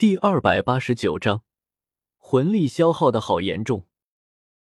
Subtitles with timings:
[0.00, 1.42] 第二百八十九章
[2.16, 3.86] 魂力消耗的好严重。